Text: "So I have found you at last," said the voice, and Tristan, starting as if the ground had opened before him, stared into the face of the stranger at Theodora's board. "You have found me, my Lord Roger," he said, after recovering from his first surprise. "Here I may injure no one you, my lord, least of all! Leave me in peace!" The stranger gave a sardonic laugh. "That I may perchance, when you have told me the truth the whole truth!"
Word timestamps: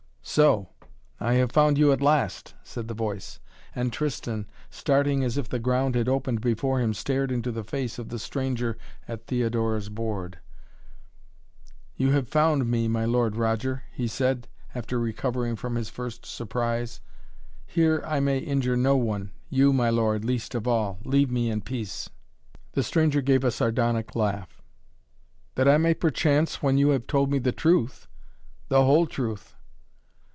"So 0.23 0.69
I 1.19 1.33
have 1.33 1.51
found 1.51 1.77
you 1.77 1.91
at 1.91 1.99
last," 1.99 2.53
said 2.63 2.87
the 2.87 2.93
voice, 2.93 3.41
and 3.75 3.91
Tristan, 3.91 4.47
starting 4.69 5.25
as 5.25 5.37
if 5.37 5.49
the 5.49 5.59
ground 5.59 5.95
had 5.95 6.07
opened 6.07 6.39
before 6.39 6.79
him, 6.79 6.93
stared 6.93 7.33
into 7.33 7.51
the 7.51 7.65
face 7.65 7.99
of 7.99 8.07
the 8.07 8.19
stranger 8.19 8.77
at 9.09 9.25
Theodora's 9.27 9.89
board. 9.89 10.37
"You 11.97 12.11
have 12.11 12.29
found 12.29 12.69
me, 12.71 12.87
my 12.87 13.03
Lord 13.03 13.35
Roger," 13.35 13.83
he 13.91 14.07
said, 14.07 14.47
after 14.73 14.97
recovering 14.99 15.57
from 15.57 15.75
his 15.75 15.89
first 15.89 16.25
surprise. 16.25 17.01
"Here 17.65 18.01
I 18.05 18.21
may 18.21 18.37
injure 18.37 18.77
no 18.77 18.95
one 18.95 19.31
you, 19.49 19.73
my 19.73 19.89
lord, 19.89 20.23
least 20.23 20.55
of 20.55 20.65
all! 20.65 20.99
Leave 21.03 21.31
me 21.31 21.49
in 21.49 21.59
peace!" 21.59 22.09
The 22.71 22.83
stranger 22.83 23.21
gave 23.21 23.43
a 23.43 23.51
sardonic 23.51 24.15
laugh. 24.15 24.61
"That 25.55 25.67
I 25.67 25.77
may 25.77 25.93
perchance, 25.93 26.63
when 26.63 26.77
you 26.77 26.89
have 26.89 27.05
told 27.07 27.29
me 27.31 27.39
the 27.39 27.51
truth 27.51 28.07
the 28.69 28.85
whole 28.85 29.07
truth!" 29.07 29.55